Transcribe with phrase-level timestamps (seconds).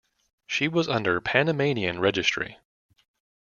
[0.47, 2.57] She was under Panamanian registry.